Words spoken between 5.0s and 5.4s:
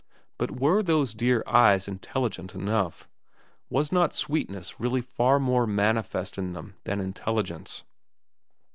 far